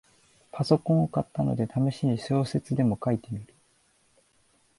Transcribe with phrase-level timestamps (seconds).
[0.51, 3.53] パソコンを買ったので、ためしに小説でも書いてみる